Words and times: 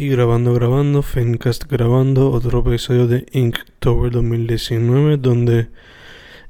Y 0.00 0.08
grabando, 0.08 0.54
grabando, 0.54 1.02
Fencast 1.02 1.64
grabando 1.64 2.30
otro 2.30 2.60
episodio 2.60 3.06
de 3.06 3.26
Inktober 3.32 4.10
2019, 4.10 5.18
donde 5.18 5.68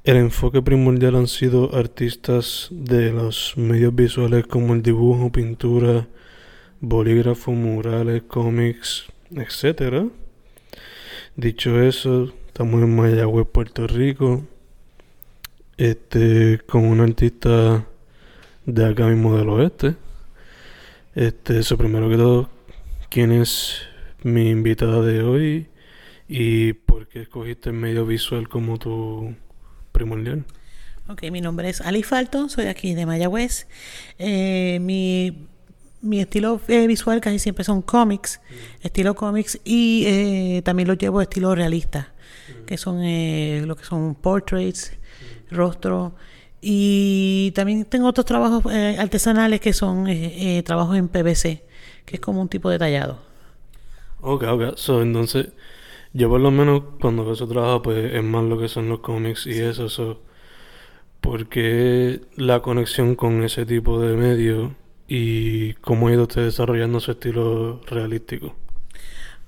el 0.04 0.16
enfoque 0.18 0.62
primordial 0.62 1.16
han 1.16 1.26
sido 1.26 1.74
artistas 1.74 2.68
de 2.70 3.10
los 3.10 3.54
medios 3.56 3.92
visuales 3.92 4.46
como 4.46 4.74
el 4.74 4.82
dibujo, 4.82 5.32
pintura, 5.32 6.06
bolígrafo, 6.80 7.50
murales, 7.50 8.22
cómics, 8.28 9.06
etc. 9.34 10.04
Dicho 11.34 11.82
eso, 11.82 12.32
estamos 12.46 12.80
en 12.84 12.94
Mayagüez, 12.94 13.48
Puerto 13.48 13.88
Rico, 13.88 14.44
este, 15.76 16.60
con 16.68 16.84
un 16.84 17.00
artista 17.00 17.84
de 18.64 18.86
acá 18.86 19.08
mismo 19.08 19.36
del 19.36 19.48
oeste. 19.48 19.96
Este, 21.16 21.58
eso 21.58 21.76
primero 21.76 22.08
que 22.08 22.16
todo, 22.16 22.48
¿quién 23.10 23.32
es 23.32 23.82
mi 24.22 24.48
invitada 24.50 25.02
de 25.02 25.22
hoy 25.22 25.66
y 26.28 26.72
por 26.72 27.08
qué 27.08 27.22
escogiste 27.22 27.70
el 27.70 27.76
medio 27.76 28.06
visual 28.06 28.48
como 28.48 28.78
tu 28.78 29.34
primordial? 29.92 30.44
Ok, 31.08 31.24
mi 31.32 31.40
nombre 31.40 31.68
es 31.68 31.80
Ali 31.80 32.04
Falton, 32.04 32.48
soy 32.48 32.66
aquí 32.66 32.94
de 32.94 33.04
Mayagüez. 33.04 33.66
Eh, 34.18 34.78
mi, 34.80 35.48
mi 36.00 36.20
estilo 36.20 36.60
eh, 36.68 36.86
visual 36.86 37.20
casi 37.20 37.40
siempre 37.40 37.64
son 37.64 37.82
cómics, 37.82 38.40
estilo 38.80 39.16
cómics, 39.16 39.58
y 39.64 40.04
eh, 40.06 40.62
también 40.64 40.86
lo 40.86 40.94
llevo 40.94 41.20
estilo 41.20 41.52
realista, 41.56 42.14
que 42.64 42.78
son 42.78 43.02
eh, 43.02 43.64
lo 43.66 43.74
que 43.74 43.84
son 43.84 44.14
portraits, 44.14 44.92
rostro. 45.50 46.14
Y 46.60 47.52
también 47.56 47.86
tengo 47.86 48.06
otros 48.06 48.26
trabajos 48.26 48.72
eh, 48.72 48.96
artesanales 49.00 49.60
que 49.60 49.72
son 49.72 50.06
trabajos 50.64 50.96
en 50.96 51.08
PVC, 51.08 51.64
que 52.04 52.16
es 52.16 52.20
como 52.20 52.40
un 52.40 52.48
tipo 52.48 52.70
de 52.70 52.78
tallado. 52.78 53.18
Ok, 54.20 54.44
ok. 54.44 54.76
So, 54.76 55.02
entonces, 55.02 55.48
yo 56.12 56.28
por 56.28 56.40
lo 56.40 56.50
menos 56.50 56.82
cuando 57.00 57.22
hago 57.22 57.32
ese 57.32 57.46
trabajo, 57.46 57.82
pues 57.82 58.12
es 58.12 58.22
más 58.22 58.44
lo 58.44 58.58
que 58.58 58.68
son 58.68 58.88
los 58.88 59.00
cómics 59.00 59.46
y 59.46 59.60
eso. 59.60 59.88
So, 59.88 60.20
¿Por 61.20 61.48
qué 61.48 62.20
la 62.36 62.60
conexión 62.60 63.14
con 63.14 63.42
ese 63.44 63.66
tipo 63.66 64.00
de 64.00 64.16
medio 64.16 64.74
y 65.06 65.74
cómo 65.74 66.08
ha 66.08 66.12
ido 66.12 66.22
usted 66.22 66.44
desarrollando 66.44 66.98
su 67.00 67.10
estilo 67.10 67.80
realístico? 67.86 68.54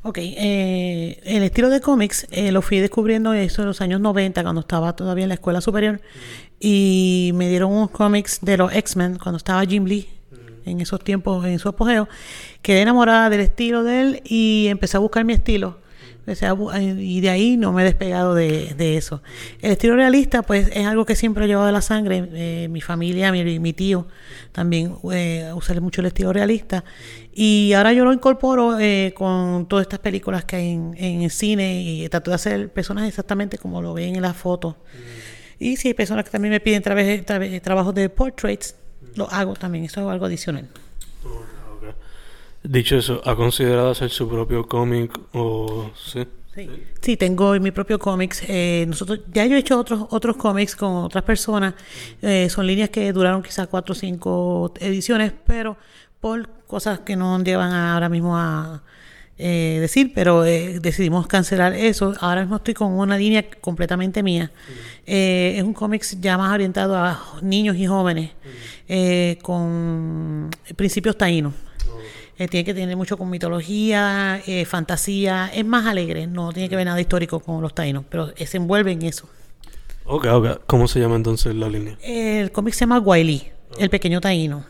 Ok, 0.02 0.18
eh, 0.18 1.20
el 1.24 1.44
estilo 1.44 1.70
de 1.70 1.80
cómics 1.80 2.26
eh, 2.30 2.50
lo 2.52 2.60
fui 2.60 2.80
descubriendo 2.80 3.32
eso 3.32 3.62
en 3.62 3.68
los 3.68 3.80
años 3.80 4.00
90, 4.00 4.42
cuando 4.42 4.60
estaba 4.60 4.94
todavía 4.96 5.22
en 5.24 5.28
la 5.28 5.34
escuela 5.34 5.60
superior, 5.60 6.00
y 6.58 7.30
me 7.34 7.48
dieron 7.48 7.72
unos 7.72 7.90
cómics 7.90 8.40
de 8.42 8.56
los 8.56 8.72
X-Men, 8.72 9.18
cuando 9.22 9.36
estaba 9.36 9.64
Jim 9.64 9.84
Lee, 9.84 10.08
en 10.64 10.80
esos 10.80 11.02
tiempos, 11.02 11.44
en 11.46 11.58
su 11.58 11.68
apogeo. 11.68 12.08
Quedé 12.62 12.82
enamorada 12.82 13.30
del 13.30 13.40
estilo 13.40 13.82
de 13.84 14.00
él 14.00 14.22
y 14.24 14.66
empecé 14.68 14.96
a 14.96 15.00
buscar 15.00 15.24
mi 15.24 15.32
estilo. 15.32 15.80
Y 17.00 17.20
de 17.20 17.30
ahí 17.30 17.56
no 17.56 17.72
me 17.72 17.82
he 17.82 17.84
despegado 17.84 18.36
de, 18.36 18.74
de 18.76 18.96
eso. 18.96 19.24
El 19.60 19.72
estilo 19.72 19.96
realista, 19.96 20.42
pues, 20.42 20.68
es 20.72 20.86
algo 20.86 21.04
que 21.04 21.16
siempre 21.16 21.44
he 21.44 21.48
llevado 21.48 21.66
de 21.66 21.72
la 21.72 21.82
sangre. 21.82 22.28
Eh, 22.32 22.68
mi 22.70 22.80
familia, 22.80 23.32
mi, 23.32 23.58
mi 23.58 23.72
tío, 23.72 24.06
también 24.52 24.94
eh, 25.12 25.52
mucho 25.80 26.00
el 26.00 26.06
estilo 26.06 26.32
realista. 26.32 26.84
Y 27.34 27.72
ahora 27.72 27.92
yo 27.92 28.04
lo 28.04 28.12
incorporo 28.12 28.78
eh, 28.78 29.12
con 29.16 29.66
todas 29.66 29.82
estas 29.82 29.98
películas 29.98 30.44
que 30.44 30.54
hay 30.54 30.70
en, 30.70 30.94
en 30.96 31.22
el 31.22 31.30
cine 31.32 31.82
y 31.82 32.08
trato 32.08 32.30
de 32.30 32.36
hacer 32.36 32.72
personas 32.72 33.08
exactamente 33.08 33.58
como 33.58 33.82
lo 33.82 33.92
ven 33.92 34.14
en 34.14 34.22
las 34.22 34.36
fotos. 34.36 34.76
Y 35.58 35.76
si 35.76 35.88
hay 35.88 35.94
personas 35.94 36.24
que 36.24 36.30
también 36.30 36.52
me 36.52 36.60
piden 36.60 36.84
trabe- 36.84 37.24
trabe- 37.24 37.60
trabajos 37.60 37.96
de 37.96 38.08
portraits, 38.08 38.76
lo 39.14 39.30
hago 39.30 39.54
también. 39.54 39.84
Eso 39.84 40.00
es 40.00 40.06
algo 40.06 40.26
adicional. 40.26 40.68
Dicho 42.62 42.96
eso, 42.96 43.20
¿ha 43.24 43.34
considerado 43.34 43.90
hacer 43.90 44.10
su 44.10 44.28
propio 44.28 44.66
cómic 44.66 45.18
o 45.32 45.90
sí? 45.96 46.26
Sí. 46.54 46.68
Sí, 47.00 47.16
tengo 47.16 47.58
mi 47.58 47.70
propio 47.70 47.98
cómics. 47.98 48.42
Eh, 48.46 48.84
nosotros 48.86 49.20
ya 49.32 49.46
yo 49.46 49.56
he 49.56 49.58
hecho 49.58 49.78
otros 49.78 50.06
otros 50.10 50.36
cómics 50.36 50.76
con 50.76 50.92
otras 50.96 51.24
personas. 51.24 51.74
Eh, 52.20 52.48
son 52.50 52.66
líneas 52.66 52.90
que 52.90 53.12
duraron 53.12 53.42
quizás 53.42 53.66
cuatro 53.68 53.92
o 53.92 53.96
cinco 53.96 54.72
ediciones, 54.78 55.32
pero 55.46 55.76
por 56.20 56.48
cosas 56.66 57.00
que 57.00 57.16
no 57.16 57.42
llevan 57.42 57.72
ahora 57.72 58.08
mismo 58.08 58.36
a 58.36 58.82
eh, 59.38 59.78
decir, 59.80 60.12
pero 60.14 60.44
eh, 60.44 60.78
decidimos 60.80 61.26
cancelar 61.26 61.74
eso. 61.74 62.14
Ahora 62.20 62.42
mismo 62.42 62.56
estoy 62.56 62.74
con 62.74 62.92
una 62.92 63.16
línea 63.16 63.44
completamente 63.60 64.22
mía. 64.22 64.52
Eh, 65.06 65.54
es 65.56 65.62
un 65.62 65.74
cómics 65.74 66.20
ya 66.20 66.38
más 66.38 66.52
orientado 66.52 66.96
a 66.96 67.20
niños 67.42 67.76
y 67.76 67.86
jóvenes 67.86 68.30
eh, 68.88 69.38
con 69.42 70.50
principios 70.76 71.16
taínos. 71.16 71.54
Eh, 72.38 72.48
tiene 72.48 72.64
que 72.64 72.72
tener 72.72 72.96
mucho 72.96 73.16
con 73.16 73.28
mitología, 73.28 74.40
fantasía, 74.66 75.50
es 75.54 75.64
más 75.64 75.86
alegre, 75.86 76.26
no 76.26 76.52
tiene 76.52 76.68
que 76.68 76.76
ver 76.76 76.86
nada 76.86 77.00
histórico 77.00 77.40
con 77.40 77.60
los 77.60 77.74
taínos, 77.74 78.04
pero 78.08 78.32
se 78.36 78.56
envuelve 78.56 78.92
en 78.92 79.02
eso. 79.02 79.28
Ok, 80.04 80.26
ok. 80.26 80.62
¿Cómo 80.66 80.88
se 80.88 80.98
llama 81.00 81.16
entonces 81.16 81.54
la 81.54 81.68
línea? 81.68 81.96
El 82.02 82.50
cómic 82.50 82.74
se 82.74 82.80
llama 82.80 82.98
Guailí, 82.98 83.48
el 83.78 83.90
pequeño 83.90 84.20
taíno. 84.20 84.64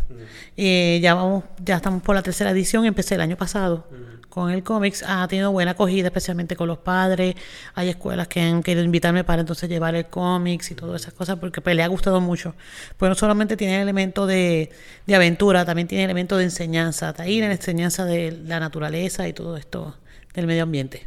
Eh, 0.56 0.98
ya 1.02 1.14
vamos, 1.14 1.44
ya 1.64 1.76
estamos 1.76 2.02
por 2.02 2.14
la 2.14 2.22
tercera 2.22 2.50
edición, 2.50 2.84
empecé 2.84 3.14
el 3.14 3.22
año 3.22 3.36
pasado 3.36 3.86
con 4.32 4.50
el 4.50 4.62
cómics, 4.62 5.04
ha 5.06 5.28
tenido 5.28 5.52
buena 5.52 5.72
acogida, 5.72 6.06
especialmente 6.06 6.56
con 6.56 6.66
los 6.66 6.78
padres. 6.78 7.34
Hay 7.74 7.90
escuelas 7.90 8.28
que 8.28 8.40
han 8.40 8.62
querido 8.62 8.82
invitarme 8.82 9.24
para 9.24 9.40
entonces 9.40 9.68
llevar 9.68 9.94
el 9.94 10.06
cómics 10.06 10.70
y 10.70 10.74
todas 10.74 11.02
esas 11.02 11.12
cosas, 11.12 11.38
porque 11.38 11.60
pues, 11.60 11.76
le 11.76 11.82
ha 11.82 11.86
gustado 11.86 12.18
mucho. 12.22 12.54
Pues 12.96 13.10
no 13.10 13.14
solamente 13.14 13.58
tiene 13.58 13.82
elemento 13.82 14.26
de, 14.26 14.70
de 15.06 15.14
aventura, 15.14 15.66
también 15.66 15.86
tiene 15.86 16.04
elemento 16.04 16.38
de 16.38 16.44
enseñanza, 16.44 17.12
taína, 17.12 17.48
la 17.48 17.52
enseñanza 17.52 18.06
de 18.06 18.32
la 18.46 18.58
naturaleza 18.58 19.28
y 19.28 19.34
todo 19.34 19.58
esto 19.58 19.98
del 20.32 20.46
medio 20.46 20.62
ambiente. 20.62 21.06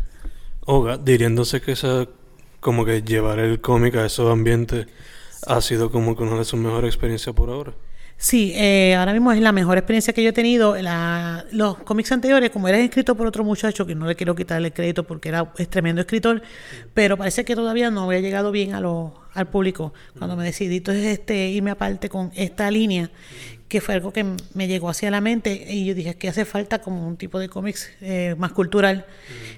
Ok, 0.67 0.99
diríndose 1.03 1.61
que 1.61 1.71
esa, 1.71 2.07
como 2.59 2.85
que 2.85 3.01
llevar 3.01 3.39
el 3.39 3.59
cómic 3.59 3.95
a 3.95 4.05
esos 4.05 4.31
ambientes 4.31 4.85
ha 5.47 5.61
sido 5.61 5.89
como 5.89 6.15
que 6.15 6.21
una 6.21 6.37
de 6.37 6.45
sus 6.45 6.59
mejores 6.59 6.89
experiencias 6.89 7.33
por 7.33 7.49
ahora. 7.49 7.73
Sí, 8.17 8.53
eh, 8.55 8.95
ahora 8.95 9.11
mismo 9.13 9.31
es 9.33 9.41
la 9.41 9.51
mejor 9.51 9.77
experiencia 9.77 10.13
que 10.13 10.23
yo 10.23 10.29
he 10.29 10.33
tenido. 10.33 10.75
La- 10.81 11.45
los 11.51 11.77
cómics 11.79 12.11
anteriores, 12.11 12.49
como 12.49 12.67
era 12.67 12.79
escrito 12.79 13.13
por 13.15 13.27
otro 13.27 13.43
muchacho, 13.43 13.85
que 13.85 13.93
no 13.93 14.07
le 14.07 14.15
quiero 14.15 14.35
quitarle 14.35 14.69
el 14.69 14.73
crédito 14.73 15.03
porque 15.03 15.29
era 15.29 15.51
es 15.57 15.69
tremendo 15.69 16.01
escritor, 16.01 16.41
pero 16.93 17.17
parece 17.17 17.43
que 17.45 17.55
todavía 17.55 17.91
no 17.91 18.03
había 18.05 18.21
llegado 18.21 18.51
bien 18.51 18.73
a 18.73 18.79
lo- 18.81 19.13
al 19.33 19.47
público 19.49 19.93
cuando 20.17 20.37
me 20.37 20.45
decidí 20.45 20.77
entonces 20.77 21.05
este, 21.05 21.49
irme 21.49 21.69
aparte 21.71 22.07
con 22.07 22.31
esta 22.35 22.71
línea, 22.71 23.11
que 23.67 23.81
fue 23.81 23.95
algo 23.95 24.13
que 24.13 24.25
me 24.53 24.67
llegó 24.67 24.89
hacia 24.89 25.11
la 25.11 25.19
mente 25.21 25.67
y 25.73 25.85
yo 25.85 25.93
dije 25.93 26.15
que 26.15 26.29
hace 26.29 26.45
falta 26.45 26.79
como 26.81 27.05
un 27.07 27.17
tipo 27.17 27.37
de 27.39 27.49
cómics 27.49 27.91
eh, 28.01 28.35
más 28.37 28.53
cultural 28.53 29.05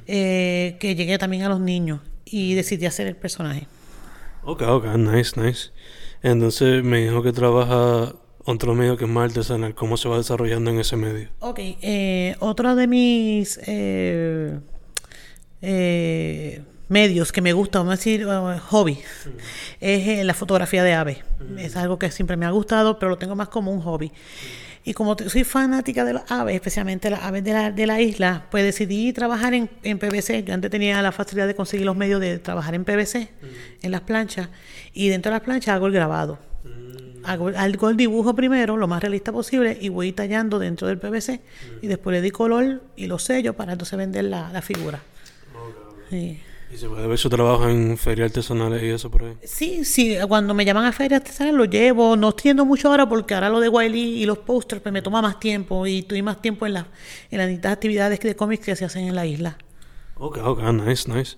eh, 0.07 0.77
que 0.79 0.95
llegue 0.95 1.17
también 1.19 1.43
a 1.43 1.49
los 1.49 1.59
niños 1.59 2.01
y 2.25 2.55
decidí 2.55 2.85
hacer 2.87 3.07
el 3.07 3.15
personaje. 3.15 3.67
Ok, 4.41 4.61
ok, 4.63 4.85
nice, 4.97 5.39
nice. 5.39 5.69
Entonces 6.21 6.83
me 6.83 7.01
dijo 7.03 7.21
que 7.23 7.31
trabaja 7.33 8.15
otro 8.47 8.73
medio 8.73 8.95
que 8.97 9.03
es 9.03 9.09
más 9.09 9.29
artesanal. 9.29 9.75
¿Cómo 9.75 9.97
se 9.97 10.07
va 10.07 10.17
desarrollando 10.17 10.71
en 10.71 10.79
ese 10.79 10.95
medio? 10.95 11.29
Ok, 11.39 11.59
eh, 11.59 12.35
otro 12.39 12.75
de 12.75 12.87
mis 12.87 13.59
eh, 13.67 14.57
eh, 15.61 16.61
medios 16.87 17.33
que 17.33 17.41
me 17.41 17.51
gusta, 17.51 17.79
vamos 17.79 17.93
a 17.93 17.97
decir, 17.97 18.21
eh, 18.21 18.59
hobby, 18.69 18.99
es 19.81 20.07
eh, 20.07 20.23
la 20.23 20.33
fotografía 20.33 20.81
de 20.83 20.93
aves. 20.93 21.17
Es 21.57 21.75
algo 21.75 21.99
que 21.99 22.09
siempre 22.09 22.37
me 22.37 22.45
ha 22.45 22.51
gustado, 22.51 22.97
pero 22.99 23.09
lo 23.09 23.17
tengo 23.17 23.35
más 23.35 23.49
como 23.49 23.71
un 23.71 23.81
hobby. 23.81 24.13
Y 24.85 24.93
como 24.93 25.17
soy 25.17 25.43
fanática 25.43 26.05
de 26.05 26.13
las 26.13 26.31
aves, 26.31 26.55
especialmente 26.55 27.09
las 27.09 27.23
aves 27.23 27.43
de 27.43 27.51
la, 27.51 27.71
de 27.71 27.85
la 27.85 27.99
isla, 27.99 28.45
pues 28.49 28.63
decidí 28.63 29.11
trabajar 29.11 29.53
en, 29.53 29.69
en 29.83 29.99
PVC. 29.99 30.45
Yo 30.45 30.53
antes 30.53 30.71
tenía 30.71 31.01
la 31.01 31.11
facilidad 31.11 31.47
de 31.47 31.55
conseguir 31.55 31.85
los 31.85 31.97
medios 31.97 32.21
de 32.21 32.39
trabajar 32.39 32.73
en 32.75 32.85
PVC, 32.85 33.29
en 33.81 33.91
las 33.91 34.01
planchas, 34.01 34.47
y 34.93 35.09
dentro 35.09 35.31
de 35.31 35.39
las 35.39 35.43
planchas 35.43 35.75
hago 35.75 35.87
el 35.87 35.91
grabado. 35.91 36.39
Hago, 37.23 37.49
hago 37.49 37.89
el 37.89 37.97
dibujo 37.97 38.33
primero, 38.35 38.77
lo 38.77 38.87
más 38.87 39.01
realista 39.01 39.31
posible, 39.31 39.77
y 39.81 39.89
voy 39.89 40.13
tallando 40.13 40.59
dentro 40.59 40.87
del 40.87 40.97
PVC, 40.97 41.41
y 41.81 41.87
después 41.87 42.13
le 42.13 42.21
di 42.21 42.31
color 42.31 42.83
y 42.95 43.07
lo 43.07 43.19
sello 43.19 43.53
para 43.53 43.73
entonces 43.73 43.97
vender 43.97 44.25
la, 44.25 44.49
la 44.51 44.61
figura. 44.61 45.01
Sí. 46.09 46.39
Y 46.73 46.77
se 46.77 46.89
puede 46.89 47.07
ver 47.07 47.17
su 47.17 47.29
trabajo 47.29 47.69
en 47.69 47.97
ferias 47.97 48.29
artesanales 48.29 48.83
y 48.83 48.87
eso 48.87 49.09
por 49.09 49.23
ahí. 49.23 49.37
Sí, 49.43 49.85
sí, 49.85 50.17
cuando 50.27 50.53
me 50.53 50.65
llaman 50.65 50.85
a 50.85 50.91
ferias 50.91 51.21
artesanales 51.21 51.57
lo 51.57 51.65
llevo, 51.65 52.17
no 52.17 52.29
estoy 52.29 52.49
yendo 52.49 52.65
mucho 52.65 52.89
ahora 52.89 53.07
porque 53.07 53.33
ahora 53.33 53.49
lo 53.49 53.61
de 53.61 53.69
Wiley 53.69 54.21
y 54.21 54.25
los 54.25 54.39
posters 54.39 54.81
pues 54.81 54.91
me 54.91 55.01
toma 55.01 55.21
más 55.21 55.39
tiempo 55.39 55.87
y 55.87 55.99
estoy 55.99 56.21
más 56.21 56.41
tiempo 56.41 56.65
en, 56.65 56.73
las 56.73 56.85
en 57.31 57.37
las 57.37 57.47
distintas 57.47 57.71
actividades 57.71 58.19
de 58.19 58.35
cómics 58.35 58.65
que 58.65 58.75
se 58.75 58.83
hacen 58.83 59.07
en 59.07 59.15
la 59.15 59.25
isla. 59.25 59.57
Ok, 60.15 60.39
ok, 60.43 60.61
nice, 60.73 61.09
nice. 61.09 61.37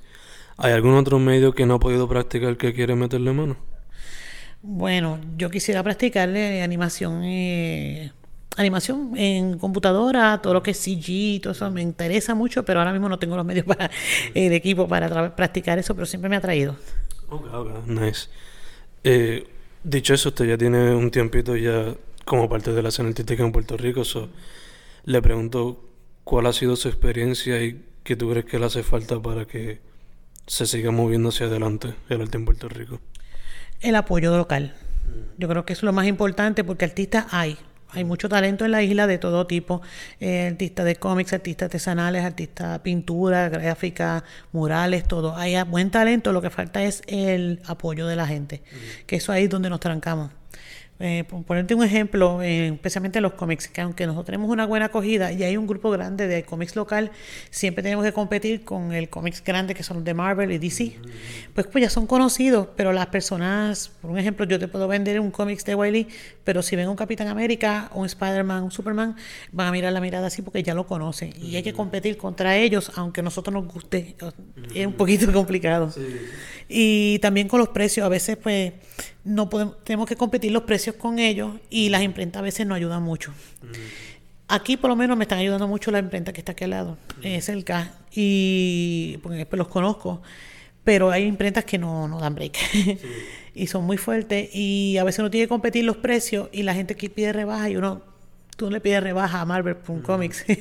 ¿Hay 0.58 0.74
algún 0.74 0.96
otro 0.96 1.20
medio 1.20 1.54
que 1.54 1.66
no 1.66 1.76
ha 1.76 1.80
podido 1.80 2.08
practicar 2.08 2.58
que 2.58 2.74
quiere 2.74 2.96
meterle 2.96 3.32
mano? 3.32 3.58
Bueno, 4.62 5.20
yo 5.38 5.50
quisiera 5.50 5.82
practicarle 5.84 6.62
animación, 6.62 7.24
eh, 7.24 8.12
animación 8.58 9.16
en 9.16 9.58
computadora, 9.58 10.42
todo 10.42 10.54
lo 10.54 10.64
que 10.64 10.72
es 10.72 10.78
CG, 10.78 11.42
todo 11.42 11.54
eso 11.54 11.72
me 11.72 11.82
interesa 11.82 12.36
mucho, 12.36 12.66
pero 12.66 12.80
ahora 12.80 12.92
mismo 12.92 13.08
no 13.08 13.18
tengo 13.20 13.38
los 13.38 13.46
medios 13.46 13.66
para 13.66 13.90
el 14.34 14.52
equipo 14.52 14.88
para 14.88 15.36
practicar 15.36 15.80
eso, 15.80 15.96
pero 15.96 16.06
siempre 16.06 16.30
me 16.30 16.36
ha 16.36 16.42
traído. 16.42 16.76
Ok, 17.30 17.46
ok, 17.54 17.88
nice. 17.88 18.28
Eh, 19.04 19.48
dicho 19.84 20.14
eso, 20.14 20.30
usted 20.30 20.46
ya 20.46 20.58
tiene 20.58 20.94
un 20.94 21.10
tiempito 21.10 21.56
ya 21.56 21.96
como 22.26 22.50
parte 22.50 22.74
de 22.74 22.84
la 22.84 22.90
escena 22.90 23.10
artística 23.10 23.44
en 23.44 23.54
Puerto 23.54 23.78
Rico, 23.78 24.04
so, 24.04 24.30
le 25.06 25.22
pregunto 25.22 25.86
cuál 26.26 26.48
ha 26.48 26.54
sido 26.54 26.76
su 26.76 26.90
experiencia 26.90 27.64
y 27.64 27.86
qué 28.04 28.18
tú 28.18 28.30
crees 28.30 28.46
que 28.46 28.60
le 28.60 28.66
hace 28.66 28.84
falta 28.84 29.22
para 29.22 29.46
que 29.46 29.80
se 30.48 30.66
siga 30.66 30.92
moviendo 30.92 31.30
hacia 31.30 31.46
adelante 31.46 31.94
el 32.10 32.22
arte 32.22 32.38
en 32.38 32.46
Puerto 32.46 32.68
Rico. 32.68 33.00
El 33.82 33.96
apoyo 33.96 34.36
local. 34.36 34.74
Yo 35.38 35.48
creo 35.48 35.66
que 35.66 35.72
es 35.72 35.84
lo 35.84 35.94
más 35.94 36.06
importante 36.06 36.66
porque 36.66 36.84
artistas 36.84 37.28
hay. 37.32 37.58
Hay 37.92 38.04
mucho 38.04 38.28
talento 38.28 38.66
en 38.66 38.72
la 38.72 38.84
isla 38.84 39.08
de 39.08 39.18
todo 39.18 39.48
tipo, 39.48 39.82
eh, 40.20 40.48
artistas 40.52 40.86
de 40.86 40.98
cómics, 40.98 41.32
artistas 41.32 41.68
artesanales, 41.68 42.24
artistas 42.24 42.74
de 42.74 42.80
pintura, 42.80 43.48
gráfica, 43.50 44.24
murales, 44.52 45.08
todo. 45.08 45.36
Hay 45.36 45.56
buen 45.64 45.90
talento, 45.92 46.34
lo 46.34 46.42
que 46.42 46.50
falta 46.50 46.84
es 46.84 47.02
el 47.08 47.62
apoyo 47.66 48.06
de 48.06 48.16
la 48.18 48.28
gente, 48.28 48.62
que 49.08 49.16
eso 49.16 49.32
ahí 49.32 49.46
es 49.46 49.50
donde 49.50 49.70
nos 49.70 49.80
trancamos. 49.80 50.30
Eh, 51.02 51.24
por 51.30 51.44
ponerte 51.44 51.74
un 51.76 51.84
ejemplo, 51.84 52.42
eh, 52.42 52.68
especialmente 52.74 53.22
los 53.22 53.34
cómics, 53.34 53.70
que 53.70 53.80
aunque 53.80 54.06
nosotros 54.06 54.26
tenemos 54.26 54.50
una 54.50 54.66
buena 54.66 54.88
acogida 54.88 55.32
y 55.32 55.44
hay 55.44 55.56
un 55.56 55.66
grupo 55.66 55.90
grande 55.92 56.28
de 56.28 56.44
cómics 56.44 56.76
local, 56.76 57.12
siempre 57.50 57.82
tenemos 57.82 58.04
que 58.04 58.12
competir 58.12 58.66
con 58.66 58.92
el 58.92 59.08
cómics 59.08 59.42
grande 59.42 59.74
que 59.74 59.82
son 59.82 59.98
los 59.98 60.04
de 60.04 60.14
Marvel 60.14 60.52
y 60.52 60.58
DC. 60.58 60.98
Pues, 61.54 61.68
pues 61.68 61.84
ya 61.84 61.90
son 61.90 62.06
conocidos, 62.06 62.68
pero 62.76 62.92
las 62.92 63.08
personas, 63.08 63.92
por 64.02 64.12
un 64.12 64.18
ejemplo, 64.18 64.46
yo 64.46 64.60
te 64.60 64.68
puedo 64.68 64.90
vender 64.90 65.22
un 65.22 65.32
cómics 65.32 65.64
de 65.64 65.74
Wiley, 65.74 66.08
pero 66.44 66.62
si 66.62 66.76
ven 66.76 66.90
un 66.90 66.98
Capitán 66.98 67.30
América, 67.30 67.90
un 67.94 68.06
Spider-Man, 68.06 68.64
un 68.64 68.72
Superman, 68.72 69.16
van 69.54 69.68
a 69.68 69.72
mirar 69.72 69.94
la 69.94 70.02
mirada 70.02 70.28
así 70.28 70.42
porque 70.42 70.64
ya 70.64 70.74
lo 70.74 70.86
conocen. 70.86 71.34
Y 71.42 71.56
hay 71.56 71.64
que 71.64 71.72
competir 71.72 72.18
contra 72.18 72.58
ellos, 72.58 72.92
aunque 72.96 73.22
a 73.22 73.24
nosotros 73.24 73.54
nos 73.54 73.72
guste. 73.72 74.18
Es 74.76 74.86
un 74.86 74.94
poquito 74.94 75.32
complicado. 75.34 75.94
Y 76.68 77.20
también 77.20 77.48
con 77.48 77.60
los 77.60 77.70
precios, 77.70 78.06
a 78.06 78.10
veces 78.10 78.36
pues 78.36 78.74
no 79.30 79.48
podemos, 79.50 79.84
tenemos 79.84 80.08
que 80.08 80.16
competir 80.16 80.52
los 80.52 80.64
precios 80.64 80.96
con 80.96 81.20
ellos 81.20 81.52
y 81.70 81.90
las 81.90 82.02
imprentas 82.02 82.40
a 82.40 82.44
veces 82.44 82.66
no 82.66 82.74
ayudan 82.74 83.04
mucho. 83.04 83.32
Aquí 84.48 84.76
por 84.76 84.90
lo 84.90 84.96
menos 84.96 85.16
me 85.18 85.26
están 85.26 85.38
ayudando 85.38 85.68
mucho 85.68 85.92
la 85.92 86.00
imprenta 86.00 86.34
que 86.34 86.42
está 86.42 86.54
aquí 86.54 86.64
al 86.64 86.72
lado, 86.72 86.98
es 87.22 87.48
el 87.50 87.64
CAS, 87.64 87.90
y 88.12 89.18
porque 89.22 89.48
los 89.52 89.68
conozco, 89.68 90.24
pero 90.84 91.12
hay 91.12 91.26
imprentas 91.26 91.64
que 91.64 91.78
no, 91.78 92.08
no 92.08 92.20
dan 92.20 92.34
break 92.34 92.58
y 93.54 93.68
son 93.68 93.84
muy 93.84 93.98
fuertes 93.98 94.50
y 94.52 94.98
a 94.98 95.04
veces 95.04 95.20
uno 95.20 95.30
tiene 95.30 95.46
que 95.46 95.50
competir 95.50 95.84
los 95.84 95.98
precios 95.98 96.50
y 96.52 96.64
la 96.64 96.74
gente 96.74 96.96
que 96.96 97.12
pide 97.12 97.32
rebaja 97.32 97.70
y 97.70 97.78
uno 97.78 98.02
tú 98.58 98.72
le 98.72 98.82
pides 98.82 99.04
rebaja 99.04 99.42
a 99.42 99.46
Marvel.comics 99.46 100.46
y 100.50 100.54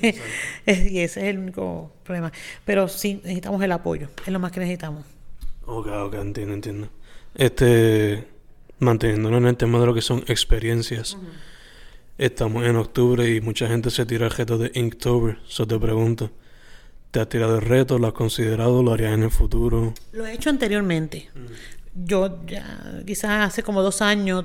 ese 0.67 1.03
es 1.03 1.17
el 1.17 1.39
único 1.39 1.91
problema. 2.05 2.31
Pero 2.67 2.87
sí, 2.87 3.15
necesitamos 3.23 3.63
el 3.63 3.73
apoyo, 3.73 4.09
es 4.27 4.29
lo 4.29 4.39
más 4.39 4.53
que 4.53 4.61
necesitamos. 4.61 5.07
Ok, 5.65 5.87
ok, 5.87 6.15
entiendo, 6.17 6.53
entiendo. 6.53 6.89
Este, 7.35 8.38
manteniéndonos 8.79 9.39
en 9.39 9.47
el 9.49 9.57
tema 9.57 9.81
de 9.81 9.87
lo 9.87 9.95
que 9.95 10.03
son 10.03 10.25
experiencias. 10.29 11.17
Estamos 12.19 12.65
en 12.65 12.77
octubre 12.77 13.29
y 13.33 13.41
mucha 13.41 13.69
gente 13.69 13.91
se 13.91 14.05
tira 14.05 14.27
el 14.27 14.33
reto 14.33 14.59
de 14.59 14.71
Inktober. 14.75 15.39
Eso 15.49 15.67
te 15.67 15.79
pregunto. 15.79 16.31
¿Te 17.11 17.21
has 17.21 17.29
tirado 17.29 17.57
el 17.57 17.63
reto? 17.63 17.99
¿Lo 17.99 18.09
has 18.09 18.13
considerado? 18.13 18.83
¿Lo 18.83 18.93
harías 18.93 19.15
en 19.15 19.23
el 19.23 19.31
futuro? 19.31 19.95
Lo 20.13 20.27
he 20.27 20.35
hecho 20.35 20.51
anteriormente. 20.51 21.31
Yo 21.95 22.45
ya, 22.47 23.03
quizás 23.07 23.49
hace 23.49 23.63
como 23.63 23.83
dos 23.83 24.03
años, 24.03 24.45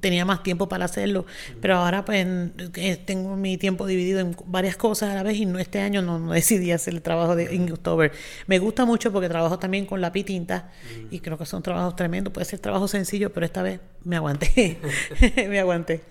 tenía 0.00 0.24
más 0.24 0.42
tiempo 0.42 0.68
para 0.68 0.84
hacerlo, 0.84 1.26
pero 1.60 1.76
ahora 1.76 2.04
pues 2.04 2.26
eh, 2.74 2.96
tengo 3.04 3.36
mi 3.36 3.56
tiempo 3.56 3.86
dividido 3.86 4.20
en 4.20 4.36
varias 4.46 4.76
cosas 4.76 5.10
a 5.10 5.14
la 5.14 5.22
vez 5.22 5.36
y 5.36 5.46
no, 5.46 5.58
este 5.58 5.80
año 5.80 6.02
no, 6.02 6.32
decidí 6.32 6.72
hacer 6.72 6.94
el 6.94 7.02
trabajo 7.02 7.36
de 7.36 7.54
Inktober. 7.54 8.12
Me 8.46 8.58
gusta 8.58 8.84
mucho 8.84 9.12
porque 9.12 9.28
trabajo 9.28 9.58
también 9.58 9.86
con 9.86 10.00
lápiz 10.00 10.24
tinta 10.24 10.70
y 11.10 11.20
creo 11.20 11.38
que 11.38 11.46
son 11.46 11.62
trabajos 11.62 11.94
tremendos, 11.96 12.32
puede 12.32 12.44
ser 12.44 12.58
trabajo 12.58 12.88
sencillo, 12.88 13.32
pero 13.32 13.46
esta 13.46 13.62
vez 13.62 13.80
me 14.04 14.16
aguanté, 14.16 14.78
me 15.48 15.60
aguanté. 15.60 16.02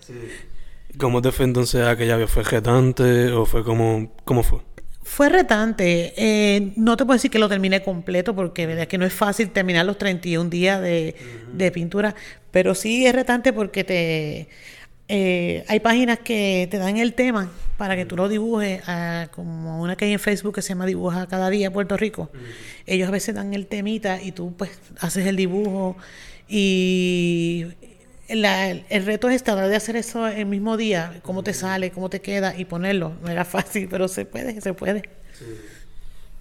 ¿Cómo 0.98 1.20
te 1.20 1.30
fue 1.30 1.44
entonces 1.44 1.86
aquella 1.86 2.16
vez? 2.16 2.30
¿Fue 2.30 2.44
jetante 2.44 3.30
o 3.32 3.44
fue 3.44 3.62
como, 3.62 4.14
cómo 4.24 4.42
fue? 4.42 4.60
Fue 5.06 5.28
retante. 5.28 6.12
Eh, 6.16 6.72
no 6.74 6.96
te 6.96 7.04
puedo 7.04 7.16
decir 7.16 7.30
que 7.30 7.38
lo 7.38 7.48
terminé 7.48 7.80
completo 7.80 8.34
porque 8.34 8.66
verdad 8.66 8.88
que 8.88 8.98
no 8.98 9.06
es 9.06 9.14
fácil 9.14 9.50
terminar 9.50 9.86
los 9.86 9.98
31 9.98 10.50
días 10.50 10.82
de, 10.82 11.14
de 11.52 11.70
pintura, 11.70 12.16
pero 12.50 12.74
sí 12.74 13.06
es 13.06 13.14
retante 13.14 13.52
porque 13.52 13.84
te 13.84 14.48
eh, 15.08 15.64
hay 15.68 15.78
páginas 15.78 16.18
que 16.18 16.66
te 16.68 16.78
dan 16.78 16.96
el 16.96 17.14
tema 17.14 17.52
para 17.76 17.94
que 17.94 18.04
tú 18.04 18.16
lo 18.16 18.28
dibujes, 18.28 18.82
ah, 18.88 19.28
como 19.32 19.80
una 19.80 19.94
que 19.94 20.06
hay 20.06 20.12
en 20.12 20.18
Facebook 20.18 20.56
que 20.56 20.62
se 20.62 20.70
llama 20.70 20.86
Dibuja 20.86 21.28
cada 21.28 21.50
día 21.50 21.72
Puerto 21.72 21.96
Rico. 21.96 22.30
Ellos 22.84 23.08
a 23.08 23.12
veces 23.12 23.34
dan 23.34 23.54
el 23.54 23.68
temita 23.68 24.20
y 24.20 24.32
tú 24.32 24.54
pues 24.56 24.70
haces 24.98 25.26
el 25.26 25.36
dibujo 25.36 25.96
y 26.48 27.66
el 28.28 29.06
reto 29.06 29.28
es 29.28 29.42
tratar 29.42 29.68
de 29.68 29.76
hacer 29.76 29.96
eso 29.96 30.26
el 30.26 30.46
mismo 30.46 30.76
día, 30.76 31.20
cómo 31.22 31.42
te 31.42 31.54
sale, 31.54 31.90
cómo 31.90 32.10
te 32.10 32.20
queda 32.20 32.58
y 32.58 32.64
ponerlo. 32.64 33.12
No 33.22 33.30
era 33.30 33.44
fácil, 33.56 33.88
pero 33.88 34.08
se 34.08 34.24
puede, 34.24 34.60
se 34.60 34.74
puede. 34.74 35.02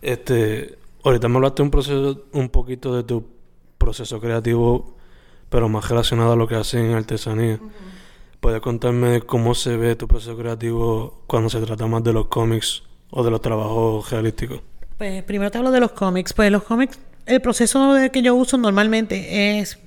Este, 0.02 0.78
ahorita 1.04 1.28
me 1.28 1.38
hablaste 1.38 1.62
un 1.62 1.72
proceso, 1.72 2.26
un 2.32 2.50
poquito 2.50 2.96
de 2.96 3.04
tu 3.04 3.26
proceso 3.78 4.20
creativo, 4.20 4.96
pero 5.50 5.70
más 5.70 5.88
relacionado 5.90 6.34
a 6.34 6.36
lo 6.36 6.48
que 6.48 6.56
haces 6.56 6.82
en 6.82 6.94
artesanía. 6.94 7.60
¿Puedes 8.40 8.62
contarme 8.62 9.22
cómo 9.22 9.56
se 9.56 9.76
ve 9.78 9.96
tu 9.96 10.08
proceso 10.08 10.38
creativo 10.38 11.24
cuando 11.28 11.50
se 11.50 11.60
trata 11.62 11.88
más 11.88 12.04
de 12.04 12.14
los 12.14 12.28
cómics 12.28 12.84
o 13.10 13.24
de 13.24 13.32
los 13.32 13.42
trabajos 13.42 14.10
realísticos? 14.12 14.62
Pues 14.98 15.24
primero 15.24 15.52
te 15.52 15.58
hablo 15.58 15.72
de 15.72 15.80
los 15.80 15.92
cómics. 15.92 16.34
Pues 16.34 16.52
los 16.52 16.64
cómics, 16.64 17.00
el 17.26 17.42
proceso 17.42 17.96
que 18.12 18.22
yo 18.22 18.36
uso 18.36 18.58
normalmente 18.58 19.60
es 19.60 19.80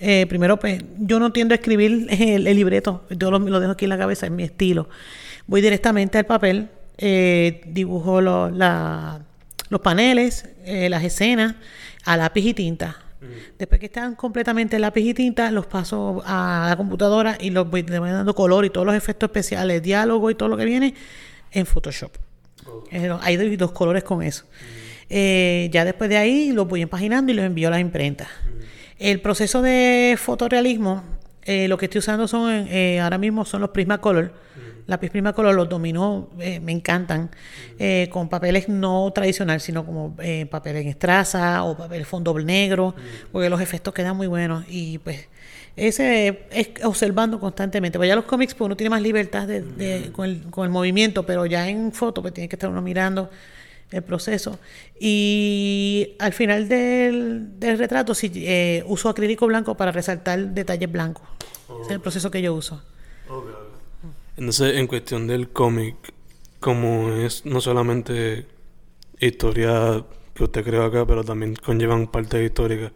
eh, 0.00 0.26
primero, 0.28 0.58
pues 0.58 0.82
yo 0.98 1.18
no 1.18 1.32
tiendo 1.32 1.54
a 1.54 1.56
escribir 1.56 2.06
el, 2.10 2.44
libreto, 2.44 3.04
yo 3.10 3.30
lo, 3.30 3.38
lo, 3.38 3.60
dejo 3.60 3.72
aquí 3.72 3.84
en 3.84 3.90
la 3.90 3.98
cabeza, 3.98 4.26
en 4.26 4.36
mi 4.36 4.44
estilo. 4.44 4.88
Voy 5.46 5.60
directamente 5.60 6.18
al 6.18 6.26
papel, 6.26 6.68
eh, 6.98 7.62
dibujo 7.66 8.20
los 8.20 8.50
paneles, 9.82 10.48
eh, 10.64 10.88
las 10.88 11.02
escenas, 11.02 11.56
a 12.04 12.16
lápiz 12.16 12.46
y 12.46 12.54
tinta. 12.54 12.96
Mm. 13.20 13.58
Después 13.58 13.80
que 13.80 13.86
están 13.86 14.14
completamente 14.14 14.78
lápiz 14.78 15.02
y 15.02 15.14
tinta, 15.14 15.50
los 15.50 15.66
paso 15.66 16.22
a 16.24 16.66
la 16.68 16.76
computadora 16.76 17.36
y 17.40 17.50
los 17.50 17.68
voy, 17.68 17.82
le 17.82 17.98
voy 17.98 18.10
dando 18.10 18.34
color 18.34 18.64
y 18.64 18.70
todos 18.70 18.86
los 18.86 18.94
efectos 18.94 19.28
especiales, 19.28 19.82
diálogo 19.82 20.30
y 20.30 20.36
todo 20.36 20.48
lo 20.48 20.56
que 20.56 20.64
viene 20.64 20.94
en 21.50 21.66
Photoshop. 21.66 22.12
hay 23.20 23.56
dos 23.56 23.72
colores 23.72 24.04
con 24.04 24.22
eso. 24.22 24.44
Mm. 25.10 25.70
ya 25.70 25.84
después 25.84 26.08
de 26.08 26.18
ahí 26.18 26.52
los 26.52 26.68
voy 26.68 26.82
empaginando 26.82 27.32
y 27.32 27.34
los 27.34 27.44
envío 27.44 27.66
a 27.66 27.72
la 27.72 27.80
imprenta. 27.80 28.24
Mm. 28.24 28.58
El 28.98 29.20
proceso 29.20 29.62
de 29.62 30.16
fotorealismo, 30.18 31.04
eh, 31.42 31.68
lo 31.68 31.78
que 31.78 31.86
estoy 31.86 32.00
usando 32.00 32.26
son 32.26 32.50
eh, 32.68 33.00
ahora 33.00 33.16
mismo 33.16 33.44
son 33.44 33.60
los 33.60 33.70
Prismacolor. 33.70 34.32
Lápiz 34.86 35.10
Prismacolor 35.10 35.54
los 35.54 35.68
dominó, 35.68 36.30
eh, 36.40 36.60
me 36.60 36.72
encantan, 36.72 37.30
con 38.10 38.28
papeles 38.30 38.68
no 38.68 39.10
tradicionales, 39.14 39.62
sino 39.62 39.84
como 39.84 40.16
papel 40.50 40.76
en 40.76 40.88
estraza 40.88 41.62
o 41.62 41.76
papel 41.76 42.06
fondo 42.06 42.36
negro, 42.38 42.94
porque 43.30 43.50
los 43.50 43.60
efectos 43.60 43.92
quedan 43.92 44.16
muy 44.16 44.26
buenos. 44.26 44.64
Y 44.68 44.98
pues 44.98 45.28
ese 45.76 46.46
es 46.50 46.70
observando 46.84 47.38
constantemente. 47.38 47.98
Pues 47.98 48.08
ya 48.08 48.16
los 48.16 48.24
cómics, 48.24 48.54
pues 48.54 48.66
uno 48.66 48.76
tiene 48.76 48.90
más 48.90 49.02
libertad 49.02 49.46
de, 49.46 50.10
con, 50.10 50.24
el, 50.24 50.50
con, 50.50 50.64
el, 50.64 50.70
movimiento, 50.70 51.24
pero 51.26 51.44
ya 51.44 51.68
en 51.68 51.92
foto, 51.92 52.22
pues 52.22 52.32
tiene 52.32 52.48
que 52.48 52.56
estar 52.56 52.70
uno 52.70 52.80
mirando 52.80 53.30
el 53.90 54.02
proceso. 54.02 54.58
Y 54.98 56.16
al 56.18 56.32
final 56.32 56.68
del, 56.68 57.58
del 57.58 57.78
retrato 57.78 58.14
sí, 58.14 58.30
eh, 58.34 58.84
uso 58.86 59.08
acrílico 59.08 59.46
blanco 59.46 59.76
para 59.76 59.92
resaltar 59.92 60.38
detalles 60.48 60.90
blancos. 60.90 61.26
es 61.84 61.90
el 61.90 62.00
proceso 62.00 62.30
que 62.30 62.42
yo 62.42 62.54
uso. 62.54 62.82
Entonces, 64.36 64.76
en 64.76 64.86
cuestión 64.86 65.26
del 65.26 65.48
cómic, 65.48 65.96
como 66.60 67.12
es 67.12 67.44
no 67.44 67.60
solamente 67.60 68.46
historia 69.20 70.04
que 70.34 70.44
usted 70.44 70.64
creó 70.64 70.84
acá, 70.84 71.06
pero 71.06 71.24
también 71.24 71.56
conllevan 71.56 72.06
parte 72.06 72.42
histórica. 72.44 72.92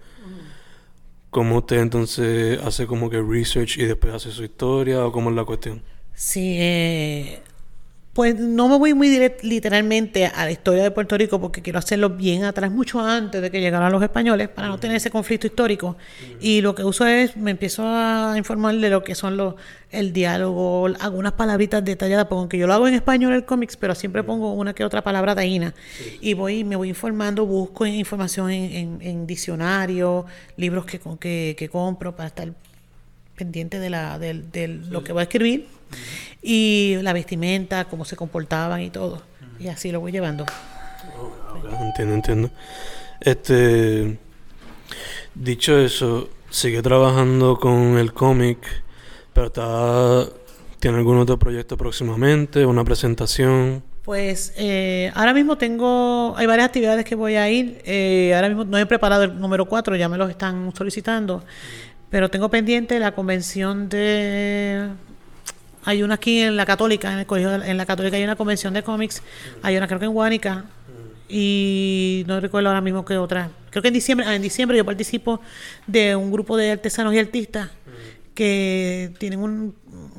¿Cómo 1.30 1.58
usted 1.58 1.78
entonces 1.78 2.60
hace 2.62 2.86
como 2.86 3.08
que 3.08 3.20
research 3.20 3.78
y 3.78 3.86
después 3.86 4.12
hace 4.12 4.30
su 4.30 4.44
historia 4.44 5.04
o 5.06 5.12
cómo 5.12 5.30
es 5.30 5.36
la 5.36 5.44
cuestión? 5.44 5.82
Sí, 6.14 6.56
eh, 6.60 7.40
Pues 8.12 8.38
no 8.38 8.68
me 8.68 8.76
voy 8.76 8.92
muy 8.92 9.08
literalmente 9.40 10.26
a 10.26 10.44
la 10.44 10.50
historia 10.50 10.82
de 10.82 10.90
Puerto 10.90 11.16
Rico 11.16 11.40
porque 11.40 11.62
quiero 11.62 11.78
hacerlo 11.78 12.10
bien 12.10 12.44
atrás, 12.44 12.70
mucho 12.70 13.00
antes 13.00 13.40
de 13.40 13.50
que 13.50 13.58
llegaran 13.58 13.90
los 13.90 14.02
españoles, 14.02 14.50
para 14.50 14.68
no 14.68 14.78
tener 14.78 14.98
ese 14.98 15.10
conflicto 15.10 15.46
histórico. 15.46 15.96
Y 16.38 16.60
lo 16.60 16.74
que 16.74 16.84
uso 16.84 17.06
es, 17.06 17.38
me 17.38 17.52
empiezo 17.52 17.84
a 17.86 18.34
informar 18.36 18.74
de 18.74 18.90
lo 18.90 19.02
que 19.02 19.14
son 19.14 19.38
los, 19.38 19.54
el 19.90 20.12
diálogo, 20.12 20.88
algunas 21.00 21.32
palabritas 21.32 21.82
detalladas, 21.82 22.26
porque 22.26 22.58
yo 22.58 22.66
lo 22.66 22.74
hago 22.74 22.86
en 22.86 22.92
español 22.92 23.32
el 23.32 23.46
cómics, 23.46 23.78
pero 23.78 23.94
siempre 23.94 24.22
pongo 24.22 24.52
una 24.52 24.74
que 24.74 24.84
otra 24.84 25.02
palabra 25.02 25.34
taína. 25.34 25.72
Y 26.20 26.34
voy, 26.34 26.64
me 26.64 26.76
voy 26.76 26.90
informando, 26.90 27.46
busco 27.46 27.86
información 27.86 28.50
en, 28.50 28.98
en, 29.00 29.26
diccionarios, 29.26 30.26
libros 30.58 30.84
que, 30.84 31.00
que, 31.18 31.54
que 31.56 31.68
compro 31.70 32.14
para 32.14 32.26
estar 32.26 32.52
pendiente 33.42 33.80
de, 33.80 33.90
la, 33.90 34.20
de, 34.20 34.68
lo 34.68 35.02
que 35.02 35.12
voy 35.12 35.20
a 35.20 35.22
escribir 35.24 35.66
y 36.40 36.96
la 37.02 37.12
vestimenta, 37.12 37.86
cómo 37.86 38.04
se 38.04 38.14
comportaban 38.14 38.80
y 38.82 38.90
todo. 38.90 39.20
Y 39.58 39.66
así 39.66 39.90
lo 39.90 39.98
voy 39.98 40.12
llevando. 40.12 40.46
entiendo, 41.80 42.14
entiendo. 42.14 42.50
Este, 43.20 44.16
dicho 45.34 45.76
eso, 45.76 46.28
sigue 46.50 46.82
trabajando 46.82 47.58
con 47.58 47.98
el 47.98 48.12
cómic, 48.12 48.58
pero 49.32 49.48
está, 49.48 50.28
tiene 50.78 50.98
algún 50.98 51.18
otro 51.18 51.36
proyecto 51.36 51.76
próximamente, 51.76 52.64
una 52.64 52.84
presentación. 52.84 53.82
Pues 54.04 54.52
eh, 54.56 55.10
ahora 55.14 55.32
mismo 55.32 55.58
tengo, 55.58 56.34
hay 56.36 56.46
varias 56.46 56.66
actividades 56.66 57.04
que 57.04 57.16
voy 57.16 57.34
a 57.34 57.50
ir. 57.50 57.80
Eh, 57.84 58.32
ahora 58.36 58.48
mismo 58.48 58.64
no 58.64 58.78
he 58.78 58.86
preparado 58.86 59.24
el 59.24 59.40
número 59.40 59.66
4, 59.66 59.96
ya 59.96 60.08
me 60.08 60.16
los 60.16 60.30
están 60.30 60.72
solicitando. 60.76 61.42
Pero 62.12 62.28
tengo 62.28 62.50
pendiente 62.50 63.00
la 63.00 63.12
convención 63.12 63.88
de 63.88 64.90
hay 65.82 66.02
una 66.02 66.16
aquí 66.16 66.40
en 66.40 66.58
la 66.58 66.66
Católica, 66.66 67.10
en 67.10 67.20
el 67.20 67.26
colegio, 67.26 67.54
en 67.54 67.76
la 67.78 67.86
Católica 67.86 68.18
hay 68.18 68.22
una 68.22 68.36
convención 68.36 68.74
de 68.74 68.82
cómics, 68.82 69.22
hay 69.62 69.78
una 69.78 69.88
creo 69.88 69.98
que 69.98 70.04
en 70.04 70.14
Huánica 70.14 70.66
y 71.26 72.22
no 72.26 72.38
recuerdo 72.38 72.68
ahora 72.68 72.82
mismo 72.82 73.06
qué 73.06 73.16
otra. 73.16 73.50
Creo 73.70 73.80
que 73.80 73.88
en 73.88 73.94
diciembre, 73.94 74.26
ah, 74.26 74.34
en 74.34 74.42
diciembre 74.42 74.76
yo 74.76 74.84
participo 74.84 75.40
de 75.86 76.14
un 76.14 76.30
grupo 76.30 76.58
de 76.58 76.72
artesanos 76.72 77.14
y 77.14 77.18
artistas 77.18 77.70
que 78.34 79.14
tienen 79.18 79.40
un, 79.40 79.74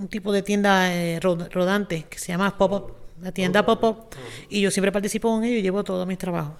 tipo 0.10 0.34
de 0.34 0.42
tienda 0.42 0.92
eh, 0.96 1.20
rodante 1.20 2.08
que 2.10 2.18
se 2.18 2.30
llama 2.30 2.58
Pop 2.58 2.72
Up, 2.72 2.94
la 3.22 3.32
tienda 3.32 3.64
Pop 3.64 3.84
Up, 3.84 3.98
y 4.50 4.62
yo 4.62 4.72
siempre 4.72 4.92
participo 4.92 5.38
en 5.38 5.44
ello 5.44 5.60
y 5.60 5.62
llevo 5.62 5.84
todos 5.84 6.08
mis 6.08 6.18
trabajos. 6.18 6.56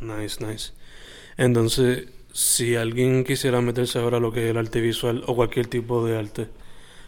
Nice, 0.00 0.44
nice. 0.44 0.72
Entonces, 1.36 2.06
si 2.36 2.76
alguien 2.76 3.24
quisiera 3.24 3.62
meterse 3.62 3.98
ahora 3.98 4.18
a 4.18 4.20
lo 4.20 4.30
que 4.30 4.44
es 4.44 4.50
el 4.50 4.58
arte 4.58 4.82
visual 4.82 5.24
o 5.26 5.34
cualquier 5.34 5.68
tipo 5.68 6.04
de 6.04 6.18
arte, 6.18 6.48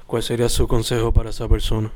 ¿Cuál 0.07 0.23
sería 0.23 0.49
su 0.49 0.67
consejo 0.67 1.13
para 1.13 1.29
esa 1.29 1.47
persona? 1.49 1.91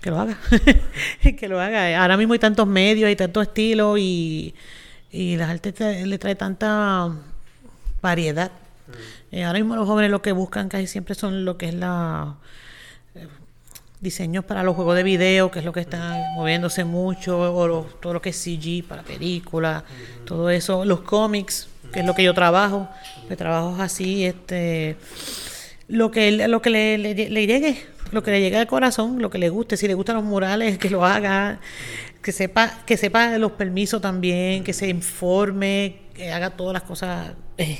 Que 0.00 0.10
lo 0.10 0.18
haga. 0.18 0.36
que 1.38 1.48
lo 1.48 1.60
haga. 1.60 2.02
Ahora 2.02 2.16
mismo 2.16 2.32
hay 2.32 2.40
tantos 2.40 2.66
medios, 2.66 3.06
hay 3.06 3.14
tantos 3.14 3.44
estilos 3.44 3.96
y, 4.00 4.52
y 5.12 5.36
las 5.36 5.50
artes 5.50 5.78
le 6.04 6.18
trae 6.18 6.34
tanta 6.34 7.12
variedad. 8.00 8.50
Mm. 8.50 9.36
Eh, 9.36 9.44
ahora 9.44 9.60
mismo 9.60 9.76
los 9.76 9.86
jóvenes 9.86 10.10
lo 10.10 10.20
que 10.20 10.32
buscan 10.32 10.68
casi 10.68 10.88
siempre 10.88 11.14
son 11.14 11.44
lo 11.44 11.56
que 11.56 11.68
es 11.68 11.74
la 11.74 12.34
diseños 14.02 14.44
para 14.44 14.64
los 14.64 14.74
juegos 14.74 14.96
de 14.96 15.04
video, 15.04 15.50
que 15.50 15.60
es 15.60 15.64
lo 15.64 15.72
que 15.72 15.80
está 15.80 16.32
moviéndose 16.34 16.84
mucho, 16.84 17.38
o 17.54 17.84
todo 18.00 18.12
lo 18.12 18.20
que 18.20 18.30
es 18.30 18.36
CG 18.36 18.84
para 18.86 19.02
películas, 19.02 19.84
todo 20.26 20.50
eso, 20.50 20.84
los 20.84 21.00
cómics, 21.02 21.68
que 21.92 22.00
es 22.00 22.06
lo 22.06 22.14
que 22.14 22.24
yo 22.24 22.34
trabajo, 22.34 22.88
que 23.28 23.36
trabajo 23.36 23.80
así, 23.80 24.24
este 24.24 24.96
lo 25.86 26.10
que, 26.10 26.32
lo 26.48 26.62
que 26.62 26.70
le, 26.70 26.98
le, 26.98 27.46
llegue, 27.46 27.76
lo 28.10 28.22
que 28.22 28.32
le 28.32 28.40
llegue 28.40 28.56
al 28.56 28.66
corazón, 28.66 29.20
lo 29.20 29.30
que 29.30 29.38
le 29.38 29.50
guste, 29.50 29.76
si 29.76 29.86
le 29.86 29.94
gustan 29.94 30.16
los 30.16 30.24
murales, 30.24 30.78
que 30.78 30.90
lo 30.90 31.04
haga, 31.04 31.60
que 32.22 32.32
sepa, 32.32 32.80
que 32.86 32.96
sepa 32.96 33.38
los 33.38 33.52
permisos 33.52 34.00
también, 34.00 34.64
que 34.64 34.72
se 34.72 34.88
informe, 34.88 36.00
que 36.14 36.32
haga 36.32 36.50
todas 36.50 36.72
las 36.72 36.82
cosas 36.82 37.32
eh, 37.58 37.78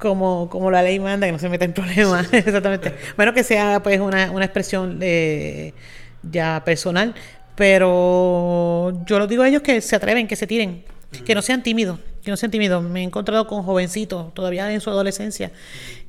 como, 0.00 0.48
como 0.48 0.70
la 0.70 0.82
ley 0.82 0.98
manda, 0.98 1.26
que 1.26 1.32
no 1.32 1.38
se 1.38 1.48
meta 1.48 1.64
en 1.64 1.72
problemas, 1.72 2.26
exactamente. 2.32 2.94
Bueno, 3.16 3.32
que 3.32 3.44
sea 3.44 3.80
pues 3.82 4.00
una, 4.00 4.30
una 4.32 4.44
expresión 4.44 4.98
de, 4.98 5.74
ya 6.22 6.62
personal, 6.64 7.14
pero 7.54 8.92
yo 9.06 9.18
lo 9.18 9.26
digo 9.26 9.42
a 9.42 9.48
ellos 9.48 9.62
que 9.62 9.80
se 9.80 9.94
atreven, 9.94 10.26
que 10.26 10.36
se 10.36 10.46
tiren, 10.46 10.82
que 11.24 11.34
no 11.34 11.42
sean 11.42 11.62
tímidos, 11.62 12.00
que 12.24 12.30
no 12.30 12.36
sean 12.36 12.50
tímidos. 12.50 12.82
Me 12.82 13.00
he 13.00 13.04
encontrado 13.04 13.46
con 13.46 13.62
jovencitos, 13.62 14.32
todavía 14.34 14.72
en 14.72 14.80
su 14.80 14.90
adolescencia, 14.90 15.52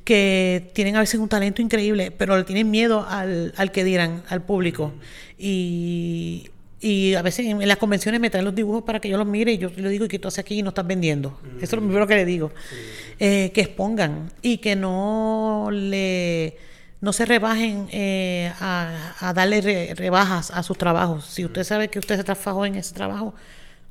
que 0.04 0.70
tienen 0.72 0.96
a 0.96 1.00
veces 1.00 1.20
un 1.20 1.28
talento 1.28 1.62
increíble, 1.62 2.10
pero 2.10 2.36
le 2.36 2.44
tienen 2.44 2.70
miedo 2.70 3.06
al, 3.08 3.52
al 3.56 3.70
que 3.70 3.84
dirán, 3.84 4.22
al 4.28 4.42
público. 4.42 4.92
Y, 5.38 6.50
y 6.82 7.14
a 7.14 7.22
veces 7.22 7.46
en, 7.46 7.66
las 7.66 7.78
convenciones 7.78 8.20
me 8.20 8.28
traen 8.28 8.44
los 8.44 8.54
dibujos 8.54 8.82
para 8.82 9.00
que 9.00 9.08
yo 9.08 9.16
los 9.16 9.26
mire 9.26 9.52
y 9.52 9.58
yo 9.58 9.70
le 9.74 9.88
digo, 9.88 10.04
¿y 10.04 10.08
qué 10.08 10.18
tú 10.18 10.28
haces 10.28 10.40
aquí 10.40 10.58
y 10.58 10.62
no 10.62 10.70
estás 10.70 10.86
vendiendo? 10.86 11.38
Eso 11.56 11.64
es 11.64 11.72
lo 11.72 11.80
primero 11.80 12.06
que 12.06 12.16
le 12.16 12.24
digo. 12.24 12.50
Eh, 13.18 13.50
que 13.54 13.62
expongan 13.62 14.30
y 14.42 14.58
que 14.58 14.76
no 14.76 15.68
le 15.72 16.56
no 17.00 17.12
se 17.12 17.24
rebajen 17.24 17.88
eh, 17.90 18.52
a, 18.60 19.14
a, 19.18 19.32
darle 19.32 19.94
rebajas 19.94 20.50
a 20.50 20.62
sus 20.62 20.78
trabajos. 20.78 21.26
Si 21.26 21.44
usted 21.44 21.64
sabe 21.64 21.88
que 21.88 21.98
usted 21.98 22.16
se 22.16 22.24
trabajó 22.24 22.64
en 22.66 22.76
ese 22.76 22.94
trabajo, 22.94 23.34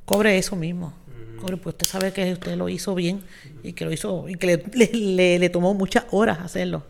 cobre 0.06 0.38
eso 0.38 0.56
mismo 0.56 0.94
pues 1.42 1.74
usted 1.74 1.86
sabe 1.86 2.12
que 2.12 2.32
usted 2.32 2.56
lo 2.56 2.68
hizo 2.68 2.94
bien 2.94 3.22
y 3.62 3.72
que 3.72 3.84
lo 3.84 3.92
hizo 3.92 4.28
y 4.28 4.36
que 4.36 4.62
le, 4.72 5.38
le, 5.38 5.50
tomó 5.50 5.74
muchas 5.74 6.04
horas 6.10 6.40
hacerlo. 6.40 6.84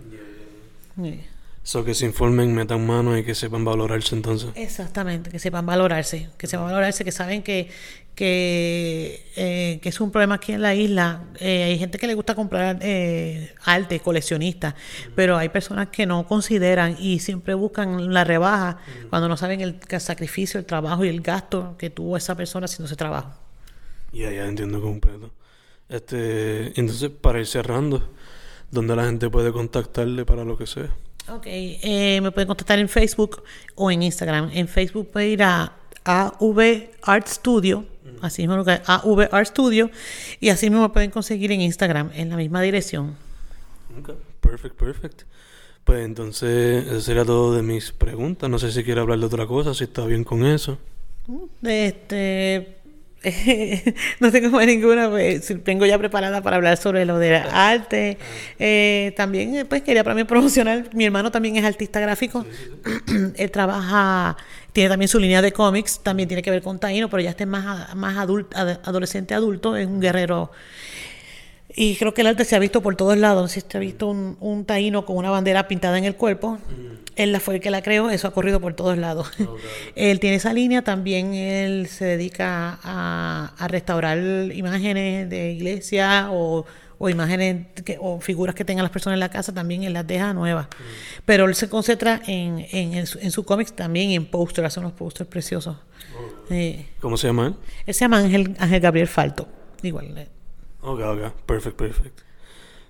Eso 1.64 1.84
que 1.84 1.94
se 1.94 2.06
informen, 2.06 2.52
metan 2.54 2.84
mano 2.84 3.16
y 3.16 3.22
que 3.22 3.36
sepan 3.36 3.64
valorarse 3.64 4.16
entonces. 4.16 4.50
Exactamente, 4.56 5.30
que 5.30 5.38
sepan 5.38 5.64
valorarse, 5.64 6.28
que 6.36 6.48
sepan 6.48 6.66
valorarse, 6.66 7.04
que 7.04 7.12
saben 7.12 7.44
que, 7.44 7.70
que, 8.16 9.30
eh, 9.36 9.78
que 9.80 9.88
es 9.88 10.00
un 10.00 10.10
problema 10.10 10.34
aquí 10.34 10.52
en 10.52 10.60
la 10.60 10.74
isla. 10.74 11.26
Eh, 11.38 11.62
hay 11.62 11.78
gente 11.78 11.98
que 11.98 12.08
le 12.08 12.14
gusta 12.14 12.34
comprar 12.34 12.78
eh, 12.82 13.54
arte, 13.64 14.00
coleccionistas, 14.00 14.74
pero 15.14 15.36
hay 15.36 15.50
personas 15.50 15.88
que 15.88 16.04
no 16.04 16.26
consideran 16.26 16.96
y 16.98 17.20
siempre 17.20 17.54
buscan 17.54 18.12
la 18.12 18.24
rebaja 18.24 18.78
cuando 19.08 19.28
no 19.28 19.36
saben 19.36 19.60
el, 19.60 19.78
el 19.88 20.00
sacrificio, 20.00 20.58
el 20.58 20.66
trabajo 20.66 21.04
y 21.04 21.08
el 21.08 21.20
gasto 21.20 21.76
que 21.78 21.90
tuvo 21.90 22.16
esa 22.16 22.34
persona 22.34 22.64
haciendo 22.64 22.86
ese 22.86 22.96
trabajo. 22.96 23.34
Ya, 24.12 24.32
ya 24.32 24.46
entiendo 24.46 24.82
completo. 24.82 25.30
Este, 25.88 26.78
entonces, 26.80 27.10
para 27.10 27.38
ir 27.38 27.46
cerrando, 27.46 28.10
¿dónde 28.70 28.96
la 28.96 29.04
gente 29.04 29.30
puede 29.30 29.52
contactarle 29.52 30.24
para 30.24 30.44
lo 30.44 30.58
que 30.58 30.66
sea? 30.66 30.90
Ok, 31.28 31.44
eh, 31.46 32.20
me 32.20 32.32
pueden 32.32 32.48
contactar 32.48 32.78
en 32.78 32.88
Facebook 32.88 33.42
o 33.74 33.90
en 33.90 34.02
Instagram. 34.02 34.50
En 34.52 34.68
Facebook 34.68 35.10
puede 35.10 35.28
ir 35.28 35.42
a 35.42 35.72
AV 36.04 36.90
Art 37.02 37.28
Studio, 37.28 37.86
así 38.20 38.46
mismo 38.46 38.64
que 38.64 38.80
AV 38.84 39.28
Art 39.30 39.48
Studio, 39.48 39.90
y 40.40 40.48
así 40.48 40.68
mismo 40.68 40.82
me 40.82 40.88
pueden 40.88 41.10
conseguir 41.10 41.52
en 41.52 41.60
Instagram, 41.60 42.10
en 42.14 42.30
la 42.30 42.36
misma 42.36 42.60
dirección. 42.60 43.16
Ok, 43.98 44.10
perfect, 44.40 44.76
perfect. 44.76 45.22
Pues 45.84 46.04
entonces, 46.04 46.86
eso 46.86 47.00
sería 47.00 47.24
todo 47.24 47.54
de 47.54 47.62
mis 47.62 47.92
preguntas. 47.92 48.48
No 48.48 48.58
sé 48.58 48.70
si 48.72 48.84
quiere 48.84 49.00
hablar 49.00 49.18
de 49.18 49.26
otra 49.26 49.46
cosa, 49.46 49.74
si 49.74 49.84
está 49.84 50.04
bien 50.06 50.24
con 50.24 50.44
eso. 50.44 50.78
Este 51.62 52.81
no 54.20 54.32
tengo 54.32 54.50
más 54.50 54.66
ninguna, 54.66 55.08
pues, 55.08 55.52
tengo 55.62 55.86
ya 55.86 55.98
preparada 55.98 56.42
para 56.42 56.56
hablar 56.56 56.76
sobre 56.76 57.04
lo 57.04 57.18
de 57.18 57.36
arte. 57.36 58.18
Eh, 58.58 59.12
también, 59.16 59.54
eh, 59.54 59.64
pues 59.64 59.82
quería 59.82 60.02
para 60.02 60.14
mí 60.14 60.24
promocionar, 60.24 60.90
mi 60.92 61.04
hermano 61.04 61.30
también 61.30 61.56
es 61.56 61.64
artista 61.64 62.00
gráfico, 62.00 62.44
él 63.36 63.50
trabaja, 63.50 64.36
tiene 64.72 64.90
también 64.90 65.08
su 65.08 65.20
línea 65.20 65.40
de 65.40 65.52
cómics, 65.52 66.00
también 66.02 66.28
tiene 66.28 66.42
que 66.42 66.50
ver 66.50 66.62
con 66.62 66.78
Taino, 66.78 67.08
pero 67.08 67.22
ya 67.22 67.30
este 67.30 67.46
más, 67.46 67.94
más 67.94 68.16
adulto, 68.16 68.56
adolescente 68.56 69.34
adulto, 69.34 69.76
es 69.76 69.86
un 69.86 70.00
guerrero 70.00 70.50
y 71.74 71.96
creo 71.96 72.14
que 72.14 72.20
el 72.20 72.26
arte 72.26 72.44
se 72.44 72.56
ha 72.56 72.58
visto 72.58 72.82
por 72.82 72.96
todos 72.96 73.16
lados. 73.16 73.52
Si 73.52 73.60
se 73.60 73.76
ha 73.76 73.80
visto 73.80 74.08
un, 74.08 74.36
un 74.40 74.64
taíno 74.64 75.04
con 75.04 75.16
una 75.16 75.30
bandera 75.30 75.68
pintada 75.68 75.98
en 75.98 76.04
el 76.04 76.16
cuerpo, 76.16 76.58
él 77.16 77.32
la 77.32 77.40
fue 77.40 77.56
el 77.56 77.60
que 77.60 77.70
la 77.70 77.82
creó, 77.82 78.10
eso 78.10 78.28
ha 78.28 78.32
corrido 78.32 78.60
por 78.60 78.74
todos 78.74 78.96
lados. 78.98 79.30
él 79.94 80.20
tiene 80.20 80.36
esa 80.36 80.52
línea, 80.52 80.82
también 80.82 81.34
él 81.34 81.86
se 81.88 82.04
dedica 82.04 82.78
a, 82.82 83.54
a 83.56 83.68
restaurar 83.68 84.18
imágenes 84.52 85.28
de 85.28 85.52
iglesia 85.52 86.28
o, 86.30 86.64
o 86.98 87.08
imágenes 87.08 87.66
que, 87.84 87.98
o 88.00 88.20
figuras 88.20 88.54
que 88.54 88.64
tengan 88.64 88.84
las 88.84 88.92
personas 88.92 89.16
en 89.16 89.20
la 89.20 89.30
casa, 89.30 89.52
también 89.52 89.82
él 89.82 89.92
las 89.92 90.06
deja 90.06 90.32
nuevas. 90.32 90.68
Pero 91.24 91.46
él 91.46 91.54
se 91.54 91.68
concentra 91.68 92.20
en, 92.26 92.66
en, 92.70 92.94
en 92.94 93.30
su, 93.30 93.44
cómics 93.44 93.72
también 93.72 94.10
en 94.10 94.26
pósters, 94.26 94.72
son 94.72 94.84
unos 94.84 94.96
pósters 94.96 95.28
preciosos. 95.28 95.76
¿Cómo 97.00 97.16
se 97.16 97.26
llama 97.26 97.48
él? 97.48 97.54
Él 97.86 97.94
se 97.94 98.04
llama 98.04 98.18
Ángel, 98.18 98.54
Ángel 98.58 98.80
Gabriel 98.80 99.08
Falto. 99.08 99.48
Igual. 99.82 100.28
Ok, 100.82 101.00
ok. 101.00 101.32
Perfect, 101.46 101.76
perfect. 101.76 102.20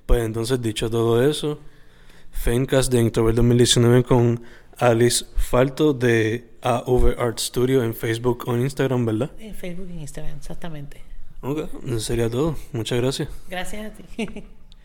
Pues 0.06 0.22
entonces, 0.25 0.61
dicho 0.61 0.90
todo 0.90 1.22
eso, 1.28 1.61
Fencast 2.30 2.90
de 2.92 3.04
Octubre 3.04 3.32
2019 3.32 4.02
con 4.04 4.42
Alice 4.78 5.25
Falto 5.37 5.92
de 5.92 6.50
AV 6.62 7.14
Art 7.18 7.38
Studio 7.38 7.82
en 7.84 7.94
Facebook 7.94 8.44
o 8.46 8.54
en 8.54 8.62
Instagram, 8.62 9.04
¿verdad? 9.04 9.30
En 9.38 9.54
Facebook 9.54 9.88
y 9.90 10.00
Instagram, 10.00 10.37
exactamente. 10.37 11.02
Ok, 11.40 11.68
eso 11.87 12.00
sería 12.00 12.30
todo. 12.30 12.56
Muchas 12.72 13.00
gracias. 13.00 13.28
Gracias 13.49 13.92
a 13.92 13.94
ti. 13.94 14.44